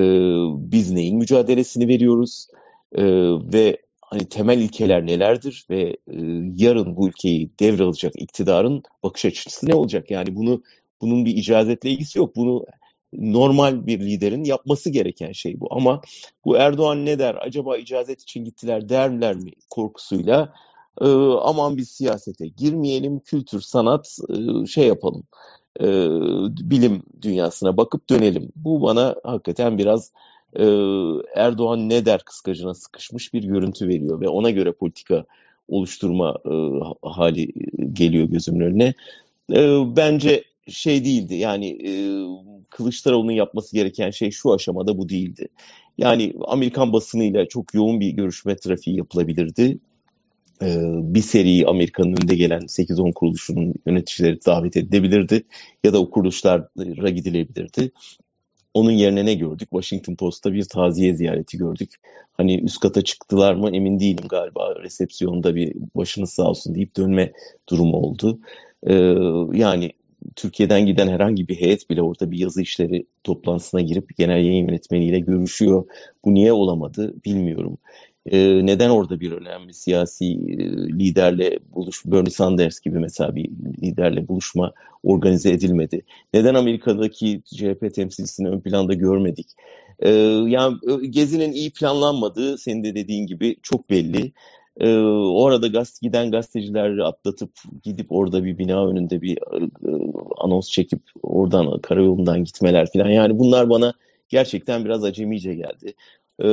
[0.73, 2.47] biz neyin mücadelesini veriyoruz
[2.93, 3.05] e,
[3.53, 6.17] ve hani temel ilkeler nelerdir ve e,
[6.57, 10.11] yarın bu ülkeyi devralacak iktidarın bakış açısı ne olacak?
[10.11, 10.62] Yani bunu
[11.01, 12.37] bunun bir icazetle ilgisi yok.
[12.37, 12.65] Bunu
[13.12, 15.69] normal bir liderin yapması gereken şey bu.
[15.71, 16.01] Ama
[16.45, 17.35] bu Erdoğan ne der?
[17.41, 20.53] Acaba icazet için gittiler derler mi korkusuyla?
[21.00, 21.07] E,
[21.42, 25.24] aman biz siyasete girmeyelim, kültür, sanat e, şey yapalım.
[25.81, 25.87] e,
[26.70, 28.52] bilim dünyasına bakıp dönelim.
[28.57, 30.12] Bu bana hakikaten biraz
[30.57, 30.64] e,
[31.35, 35.24] Erdoğan ne der kıskacına sıkışmış bir görüntü veriyor ve ona göre politika
[35.68, 36.55] oluşturma e,
[37.02, 37.52] hali
[37.92, 38.94] geliyor gözümün önüne.
[39.52, 41.92] E, bence şey değildi yani e,
[42.70, 45.48] Kılıçdaroğlu'nun yapması gereken şey şu aşamada bu değildi.
[45.98, 49.78] Yani Amerikan basınıyla çok yoğun bir görüşme trafiği yapılabilirdi.
[50.62, 50.79] E,
[51.14, 55.42] bir seri Amerika'nın önünde gelen 8-10 kuruluşunun yöneticileri davet edilebilirdi
[55.85, 57.92] ya da o kuruluşlara gidilebilirdi.
[58.75, 59.68] Onun yerine ne gördük?
[59.70, 61.94] Washington Post'ta bir taziye ziyareti gördük.
[62.33, 64.75] Hani üst kata çıktılar mı emin değilim galiba.
[64.83, 67.33] Resepsiyonda bir başınız sağ olsun deyip dönme
[67.68, 68.40] durumu oldu.
[68.87, 68.94] Ee,
[69.53, 69.92] yani
[70.37, 75.18] Türkiye'den giden herhangi bir heyet bile orada bir yazı işleri toplantısına girip genel yayın yönetmeniyle
[75.18, 75.87] görüşüyor.
[76.25, 77.79] Bu niye olamadı bilmiyorum.
[78.27, 80.57] Ee, neden orada bir önemli siyasi e,
[80.99, 83.51] liderle buluş, Bernie Sanders gibi mesela bir
[83.83, 86.05] liderle buluşma organize edilmedi?
[86.35, 89.47] Neden Amerika'daki CHP temsilcisini ön planda görmedik?
[90.01, 90.11] Ee,
[90.47, 90.77] yani
[91.11, 94.33] Gezi'nin iyi planlanmadığı senin de dediğin gibi çok belli.
[94.81, 97.51] Ee, o arada gaz, giden gazetecileri atlatıp
[97.83, 99.69] gidip orada bir bina önünde bir e,
[100.39, 103.95] anons çekip oradan karayolundan gitmeler falan yani bunlar bana
[104.29, 105.95] gerçekten biraz acemice geldi.
[106.38, 106.49] Ee,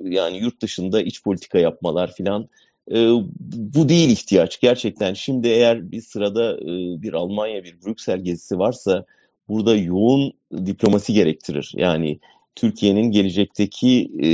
[0.00, 2.48] yani yurt dışında iç politika yapmalar filan
[2.90, 3.08] ee,
[3.54, 5.14] bu değil ihtiyaç gerçekten.
[5.14, 9.04] Şimdi eğer bir sırada e, bir Almanya, bir Brüksel gezisi varsa
[9.48, 10.32] burada yoğun
[10.66, 11.72] diplomasi gerektirir.
[11.76, 12.18] Yani
[12.56, 14.28] Türkiye'nin gelecekteki e,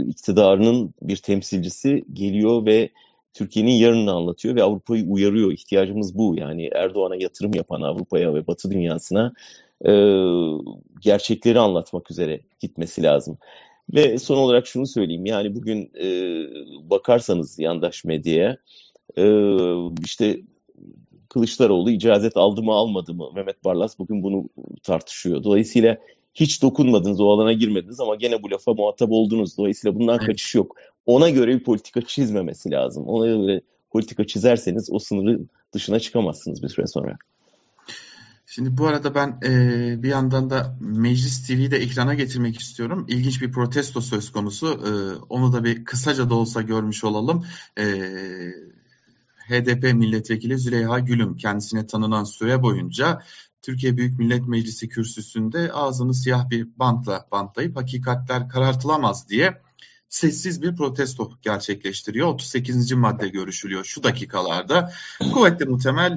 [0.00, 2.90] iktidarının bir temsilcisi geliyor ve
[3.34, 5.52] Türkiye'nin yarınını anlatıyor ve Avrupa'yı uyarıyor.
[5.52, 6.34] İhtiyacımız bu.
[6.36, 9.32] Yani Erdoğan'a yatırım yapan Avrupa'ya ve Batı dünyasına
[9.86, 9.92] e,
[11.00, 13.38] gerçekleri anlatmak üzere gitmesi lazım.
[13.94, 15.26] Ve son olarak şunu söyleyeyim.
[15.26, 16.08] Yani bugün e,
[16.90, 18.56] bakarsanız yandaş medyaya
[19.16, 19.24] e,
[20.04, 20.40] işte
[21.28, 23.30] Kılıçdaroğlu icazet aldı mı almadı mı?
[23.34, 24.48] Mehmet Barlas bugün bunu
[24.82, 25.44] tartışıyor.
[25.44, 25.98] Dolayısıyla
[26.34, 29.58] hiç dokunmadınız, o alana girmediniz ama gene bu lafa muhatap oldunuz.
[29.58, 30.76] Dolayısıyla bundan kaçış yok.
[31.06, 33.06] Ona göre bir politika çizmemesi lazım.
[33.06, 35.40] Ona göre politika çizerseniz o sınırı
[35.72, 37.16] dışına çıkamazsınız bir süre sonra.
[38.50, 43.06] Şimdi bu arada ben e, bir yandan da Meclis TV'yi de ekrana getirmek istiyorum.
[43.08, 44.66] İlginç bir protesto söz konusu.
[44.66, 44.90] E,
[45.28, 47.46] onu da bir kısaca da olsa görmüş olalım.
[47.78, 47.84] E,
[49.48, 53.22] HDP milletvekili Züleyha Gülüm kendisine tanınan süre boyunca
[53.62, 59.62] Türkiye Büyük Millet Meclisi kürsüsünde ağzını siyah bir bantla bantlayıp hakikatler karartılamaz diye
[60.08, 62.28] sessiz bir protesto gerçekleştiriyor.
[62.28, 62.92] 38.
[62.92, 64.92] madde görüşülüyor şu dakikalarda.
[65.32, 66.12] Kuvvetli muhtemel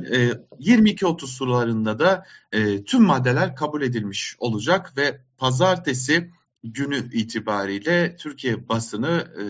[0.59, 6.31] 22-30 e, sularında da e, tüm maddeler kabul edilmiş olacak ve pazartesi
[6.63, 9.43] günü itibariyle Türkiye basını e,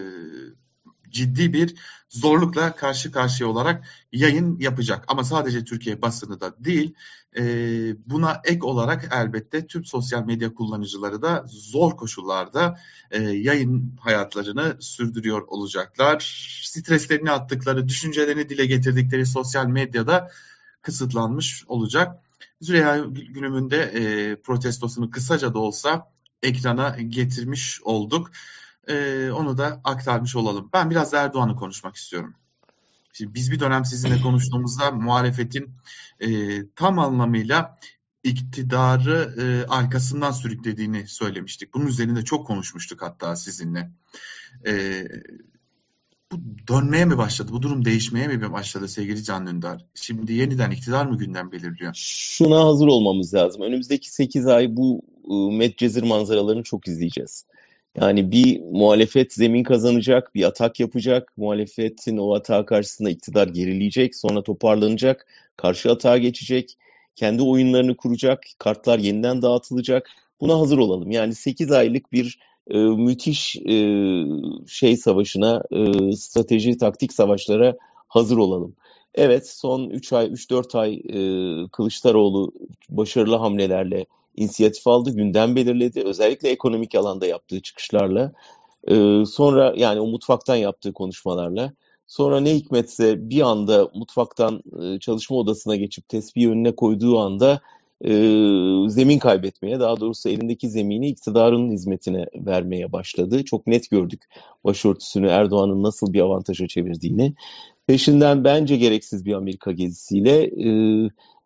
[1.11, 1.75] ciddi bir
[2.09, 5.05] zorlukla karşı karşıya olarak yayın yapacak.
[5.07, 6.93] Ama sadece Türkiye basını da değil,
[7.37, 7.43] e,
[8.09, 12.79] buna ek olarak elbette tüm sosyal medya kullanıcıları da zor koşullarda
[13.11, 16.19] e, yayın hayatlarını sürdürüyor olacaklar.
[16.63, 20.31] Streslerini attıkları, düşüncelerini dile getirdikleri sosyal medyada
[20.81, 22.21] kısıtlanmış olacak.
[22.61, 26.11] Züleyha Günüm'ün de e, protestosunu kısaca da olsa
[26.43, 28.31] ekrana getirmiş olduk
[28.87, 30.69] e, onu da aktarmış olalım.
[30.73, 32.35] Ben biraz Erdoğan'ı konuşmak istiyorum.
[33.13, 35.69] Şimdi biz bir dönem sizinle konuştuğumuzda muhalefetin
[36.19, 36.29] e,
[36.75, 37.77] tam anlamıyla
[38.23, 41.73] iktidarı e, arkasından sürüklediğini söylemiştik.
[41.73, 43.91] Bunun üzerinde çok konuşmuştuk hatta sizinle.
[44.67, 45.03] E,
[46.31, 47.51] bu dönmeye mi başladı?
[47.51, 49.85] Bu durum değişmeye mi başladı sevgili Can Dündar?
[49.95, 51.93] Şimdi yeniden iktidar mı gündem belirliyor?
[51.95, 53.61] Şuna hazır olmamız lazım.
[53.61, 57.45] Önümüzdeki 8 ay bu ıı, Medcezir manzaralarını çok izleyeceğiz.
[57.95, 61.33] Yani bir muhalefet zemin kazanacak, bir atak yapacak.
[61.37, 65.27] Muhalefetin o atağa karşısında iktidar gerileyecek, sonra toparlanacak,
[65.57, 66.77] karşı atağa geçecek,
[67.15, 70.09] kendi oyunlarını kuracak, kartlar yeniden dağıtılacak.
[70.41, 71.11] Buna hazır olalım.
[71.11, 73.95] Yani 8 aylık bir e, müthiş e,
[74.67, 77.75] şey savaşına, e, strateji, taktik savaşlara
[78.07, 78.75] hazır olalım.
[79.15, 81.17] Evet son 3 ay, 3-4 ay e,
[81.67, 82.53] Kılıçdaroğlu
[82.89, 86.03] başarılı hamlelerle inisiyatif aldı, gündem belirledi.
[86.05, 88.31] Özellikle ekonomik alanda yaptığı çıkışlarla.
[88.87, 91.73] E, sonra yani o mutfaktan yaptığı konuşmalarla.
[92.07, 97.61] Sonra ne hikmetse bir anda mutfaktan e, çalışma odasına geçip tesbih önüne koyduğu anda
[98.05, 98.11] e,
[98.87, 103.45] zemin kaybetmeye, daha doğrusu elindeki zemini iktidarın hizmetine vermeye başladı.
[103.45, 104.23] Çok net gördük
[104.63, 107.33] başörtüsünü Erdoğan'ın nasıl bir avantaja çevirdiğini.
[107.87, 110.69] Peşinden bence gereksiz bir Amerika gezisiyle e,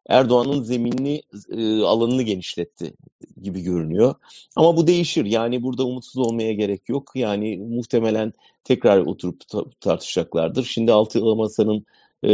[0.09, 2.93] Erdoğan'ın zeminini e, alanını genişletti
[3.41, 4.15] gibi görünüyor.
[4.55, 5.25] Ama bu değişir.
[5.25, 7.11] Yani burada umutsuz olmaya gerek yok.
[7.15, 9.41] Yani muhtemelen tekrar oturup
[9.81, 10.63] tartışacaklardır.
[10.63, 11.85] Şimdi altı masanın
[12.23, 12.33] e,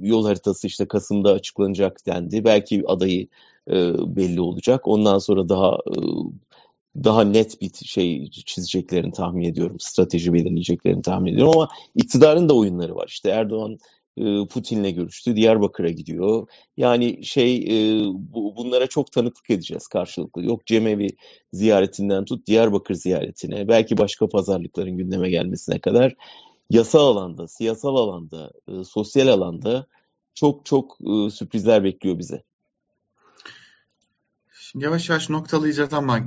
[0.00, 2.44] yol haritası işte Kasım'da açıklanacak dendi.
[2.44, 3.28] Belki adayı
[3.70, 3.74] e,
[4.16, 4.88] belli olacak.
[4.88, 5.78] Ondan sonra daha
[7.04, 9.76] daha net bir şey çizeceklerini tahmin ediyorum.
[9.80, 13.06] Strateji belirleyeceklerini tahmin ediyorum ama iktidarın da oyunları var.
[13.08, 13.78] İşte Erdoğan
[14.50, 15.36] Putin'le görüştü.
[15.36, 16.46] Diyarbakır'a gidiyor.
[16.76, 17.66] Yani şey
[18.14, 20.44] bu, bunlara çok tanıklık edeceğiz karşılıklı.
[20.44, 21.08] Yok Cemevi
[21.52, 26.14] ziyaretinden tut Diyarbakır ziyaretine, belki başka pazarlıkların gündeme gelmesine kadar
[26.70, 28.52] yasal alanda, siyasal alanda,
[28.84, 29.86] sosyal alanda
[30.34, 30.98] çok çok
[31.32, 32.42] sürprizler bekliyor bize.
[34.52, 36.20] Şimdi yavaş yavaş noktalayacağız ama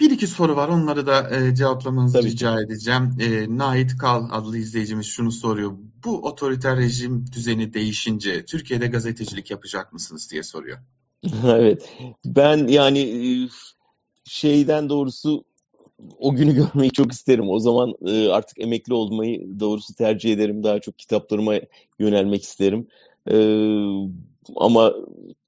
[0.00, 0.68] bir iki soru var.
[0.68, 2.62] Onları da e, cevaplamanızı Tabii rica ki.
[2.64, 3.16] edeceğim.
[3.20, 5.72] E, Nait Kal adlı izleyicimiz şunu soruyor.
[6.04, 10.78] Bu otoriter rejim düzeni değişince Türkiye'de gazetecilik yapacak mısınız diye soruyor.
[11.44, 11.92] evet.
[12.24, 13.48] Ben yani e,
[14.24, 15.44] şeyden doğrusu
[16.18, 17.48] o günü görmeyi çok isterim.
[17.48, 20.62] O zaman e, artık emekli olmayı doğrusu tercih ederim.
[20.62, 21.54] Daha çok kitaplarıma
[21.98, 22.88] yönelmek isterim.
[23.30, 23.36] E,
[24.56, 24.94] ama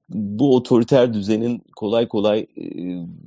[0.09, 2.47] bu otoriter düzenin kolay kolay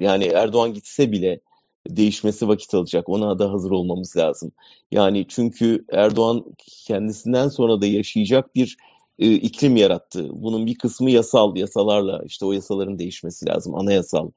[0.00, 1.40] yani Erdoğan gitse bile
[1.88, 3.08] değişmesi vakit alacak.
[3.08, 4.52] Ona da hazır olmamız lazım.
[4.90, 6.44] Yani çünkü Erdoğan
[6.86, 8.76] kendisinden sonra da yaşayacak bir
[9.18, 10.28] e, iklim yarattı.
[10.32, 14.30] Bunun bir kısmı yasal, yasalarla işte o yasaların değişmesi lazım, anayasal.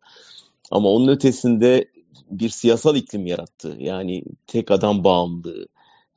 [0.71, 1.85] Ama onun ötesinde
[2.31, 3.75] bir siyasal iklim yarattı.
[3.79, 5.67] Yani tek adam bağımlılığı,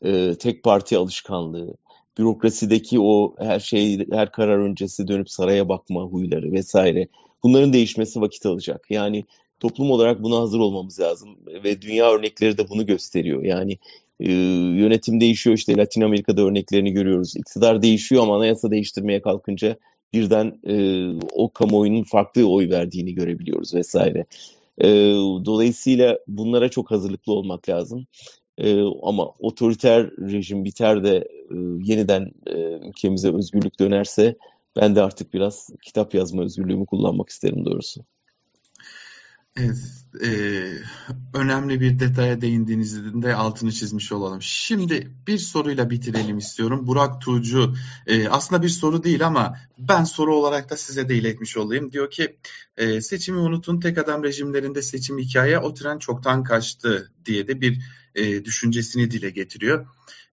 [0.02, 1.74] e, tek parti alışkanlığı,
[2.18, 7.08] bürokrasideki o her şey her karar öncesi dönüp saraya bakma huyları vesaire
[7.42, 8.86] bunların değişmesi vakit alacak.
[8.90, 9.24] Yani
[9.60, 13.42] toplum olarak buna hazır olmamız lazım ve dünya örnekleri de bunu gösteriyor.
[13.42, 13.78] Yani
[14.20, 14.32] e,
[14.78, 17.36] yönetim değişiyor işte Latin Amerika'da örneklerini görüyoruz.
[17.36, 19.76] İktidar değişiyor ama anayasa değiştirmeye kalkınca
[20.12, 20.74] birden e,
[21.32, 24.24] o kamuoyunun farklı oy verdiğini görebiliyoruz vesaire.
[24.78, 24.88] E,
[25.44, 28.06] dolayısıyla bunlara çok hazırlıklı olmak lazım.
[28.58, 34.36] E, ama otoriter rejim biter de e, yeniden e, ülkemize özgürlük dönerse
[34.76, 38.04] ben de artık biraz kitap yazma özgürlüğümü kullanmak isterim doğrusu.
[39.56, 39.76] Evet,
[40.24, 40.28] e,
[41.34, 44.42] önemli bir detaya değindiğinizde altını çizmiş olalım.
[44.42, 46.86] Şimdi bir soruyla bitirelim istiyorum.
[46.86, 47.74] Burak Tuğcu,
[48.06, 51.92] e, aslında bir soru değil ama ben soru olarak da size de iletmiş olayım.
[51.92, 52.36] Diyor ki
[52.76, 57.80] e, seçimi unutun tek adam rejimlerinde seçim hikaye o tren çoktan kaçtı diye de bir
[58.14, 59.86] e, düşüncesini dile getiriyor.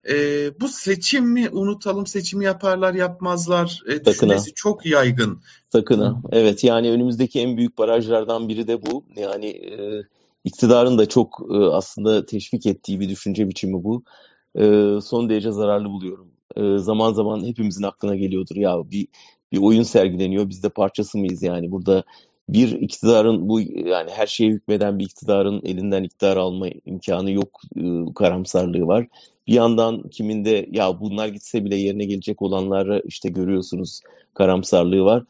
[0.10, 0.15] E,
[0.60, 5.39] bu seçim mi unutalım seçimi yaparlar yapmazlar e, düşüncesi çok yaygın.
[5.70, 6.22] Sakın ha.
[6.32, 9.06] Evet yani önümüzdeki en büyük barajlardan biri de bu.
[9.15, 10.04] Yani e,
[10.44, 14.04] iktidarın da çok e, aslında teşvik ettiği bir düşünce biçimi bu.
[14.56, 14.63] E,
[15.02, 16.32] son derece zararlı buluyorum.
[16.56, 19.08] E, zaman zaman hepimizin aklına geliyordur ya bir
[19.52, 22.04] bir oyun sergileniyor biz de parçası mıyız yani burada
[22.49, 27.82] bir iktidarın bu yani her şeye hükmeden bir iktidarın elinden iktidar alma imkanı yok e,
[28.15, 29.08] karamsarlığı var.
[29.47, 34.01] Bir yandan kiminde ya bunlar gitse bile yerine gelecek olanları işte görüyorsunuz
[34.34, 35.23] karamsarlığı var.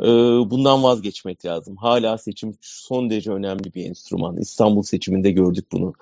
[0.00, 0.06] E,
[0.50, 1.76] bundan vazgeçmek lazım.
[1.76, 4.36] Hala seçim son derece önemli bir enstrüman.
[4.36, 5.92] İstanbul seçiminde gördük bunu.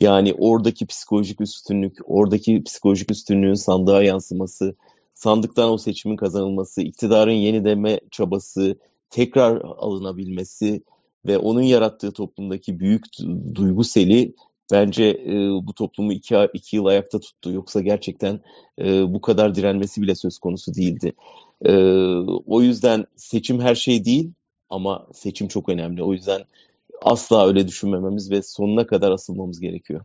[0.00, 4.74] Yani oradaki psikolojik üstünlük, oradaki psikolojik üstünlüğün sandığa yansıması,
[5.14, 8.76] sandıktan o seçimin kazanılması, iktidarın yenileme çabası,
[9.10, 10.82] tekrar alınabilmesi
[11.26, 13.04] ve onun yarattığı toplumdaki büyük
[13.54, 14.34] duygu seli
[14.72, 15.32] bence e,
[15.66, 17.52] bu toplumu iki, iki yıl ayakta tuttu.
[17.52, 18.40] Yoksa gerçekten
[18.78, 21.12] e, bu kadar direnmesi bile söz konusu değildi.
[21.64, 21.72] E,
[22.46, 24.32] o yüzden seçim her şey değil
[24.70, 26.02] ama seçim çok önemli.
[26.02, 26.42] O yüzden
[27.02, 30.04] asla öyle düşünmememiz ve sonuna kadar asılmamız gerekiyor.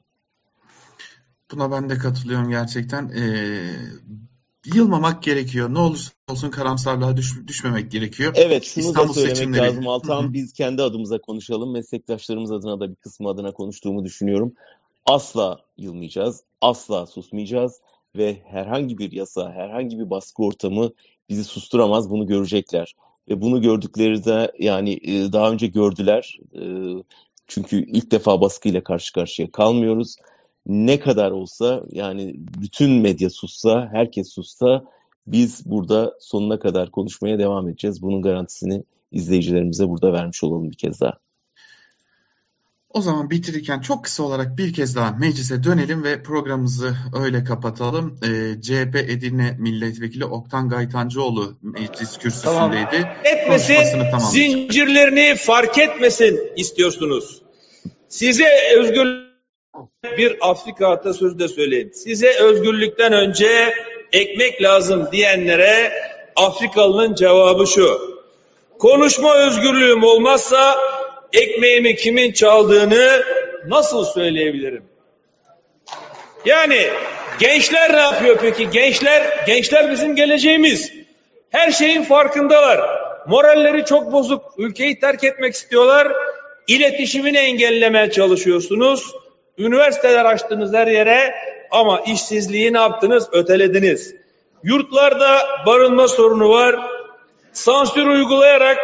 [1.51, 3.09] Buna ben de katılıyorum gerçekten.
[3.09, 3.75] Ee,
[4.65, 5.73] yılmamak gerekiyor.
[5.73, 8.33] Ne olursa olsun karamsarlığa düş, düşmemek gerekiyor.
[8.35, 9.61] Evet şunu İstanbul da söylemek seçimleri.
[9.61, 10.33] lazım Altan.
[10.33, 11.71] Biz kendi adımıza konuşalım.
[11.71, 14.53] Meslektaşlarımız adına da bir kısmı adına konuştuğumu düşünüyorum.
[15.05, 16.43] Asla yılmayacağız.
[16.61, 17.81] Asla susmayacağız.
[18.15, 20.89] Ve herhangi bir yasa, herhangi bir baskı ortamı
[21.29, 22.09] bizi susturamaz.
[22.09, 22.95] Bunu görecekler.
[23.29, 26.39] Ve bunu gördükleri de yani e, daha önce gördüler.
[26.55, 26.63] E,
[27.47, 30.15] çünkü ilk defa baskıyla karşı karşıya kalmıyoruz
[30.65, 34.83] ne kadar olsa yani bütün medya sussa, herkes sussa
[35.27, 38.01] biz burada sonuna kadar konuşmaya devam edeceğiz.
[38.01, 41.17] Bunun garantisini izleyicilerimize burada vermiş olalım bir kez daha.
[42.93, 48.19] O zaman bitirirken çok kısa olarak bir kez daha meclise dönelim ve programımızı öyle kapatalım.
[48.23, 53.01] Ee, CHP Edirne Milletvekili Oktan Gaytancıoğlu meclis kürsüsündeydi.
[53.01, 53.15] Tamam.
[53.23, 57.41] Etmesin, zincirlerini fark etmesin istiyorsunuz.
[58.09, 58.47] Size
[58.79, 59.30] özgür
[60.17, 61.91] bir Afrika atasözü de söyleyeyim.
[61.93, 63.73] Size özgürlükten önce
[64.13, 65.91] ekmek lazım diyenlere
[66.35, 68.01] Afrikalı'nın cevabı şu.
[68.79, 70.77] Konuşma özgürlüğüm olmazsa
[71.33, 73.23] ekmeğimi kimin çaldığını
[73.67, 74.83] nasıl söyleyebilirim?
[76.45, 76.87] Yani
[77.41, 78.69] Gençler ne yapıyor peki?
[78.69, 80.93] Gençler, gençler bizim geleceğimiz.
[81.49, 82.81] Her şeyin farkındalar.
[83.27, 84.53] Moralleri çok bozuk.
[84.57, 86.11] Ülkeyi terk etmek istiyorlar.
[86.67, 89.15] İletişimini engellemeye çalışıyorsunuz.
[89.61, 91.35] Üniversiteler açtınız her yere
[91.71, 93.29] ama işsizliği ne yaptınız?
[93.31, 94.15] Ötelediniz.
[94.63, 96.75] Yurtlarda barınma sorunu var.
[97.53, 98.77] Sansür uygulayarak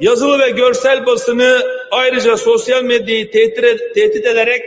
[0.00, 4.62] yazılı ve görsel basını ayrıca sosyal medyayı tehdit, tehdit ederek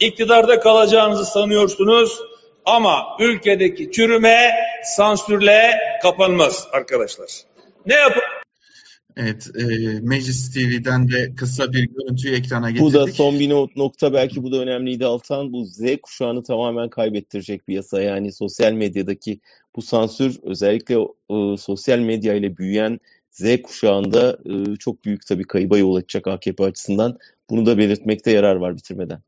[0.00, 2.20] iktidarda kalacağınızı sanıyorsunuz.
[2.64, 4.50] Ama ülkedeki çürüme
[4.84, 7.28] sansürle kapanmaz arkadaşlar.
[7.86, 8.12] Ne yap
[9.16, 9.64] Evet, e,
[10.00, 12.94] Meclis TV'den de kısa bir görüntüyü ekrana getirdik.
[12.94, 15.52] Bu da son bir nokta belki bu da önemliydi Altan.
[15.52, 18.02] Bu Z kuşağını tamamen kaybettirecek bir yasa.
[18.02, 19.40] Yani sosyal medyadaki
[19.76, 20.94] bu sansür özellikle
[21.30, 23.00] e, sosyal medya ile büyüyen
[23.30, 27.18] Z kuşağında e, çok büyük tabii kayıba yol açacak AKP açısından.
[27.50, 29.20] Bunu da belirtmekte yarar var bitirmeden.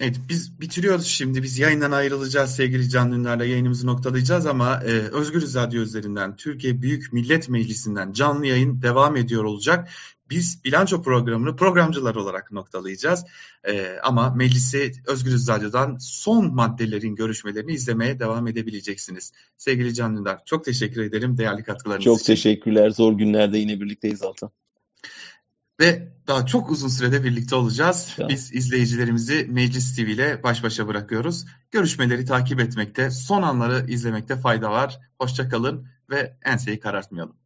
[0.00, 1.42] Evet biz bitiriyoruz şimdi.
[1.42, 7.12] Biz yayından ayrılacağız sevgili Can Dündar'la yayınımızı noktalayacağız ama e, Özgürüz Radyo üzerinden Türkiye Büyük
[7.12, 9.88] Millet Meclisi'nden canlı yayın devam ediyor olacak.
[10.30, 13.24] Biz bilanço programını programcılar olarak noktalayacağız.
[13.68, 19.32] E, ama meclisi Özgürüz Radyo'dan son maddelerin görüşmelerini izlemeye devam edebileceksiniz.
[19.56, 22.26] Sevgili Can Dündar çok teşekkür ederim değerli katkılarınız çok için.
[22.26, 22.90] Çok teşekkürler.
[22.90, 24.50] Zor günlerde yine birlikteyiz Altan.
[25.80, 28.12] Ve daha çok uzun sürede birlikte olacağız.
[28.16, 28.28] Tamam.
[28.28, 31.46] Biz izleyicilerimizi Meclis TV ile baş başa bırakıyoruz.
[31.70, 35.00] Görüşmeleri takip etmekte, son anları izlemekte fayda var.
[35.18, 37.39] Hoşçakalın ve enseyi karartmayalım.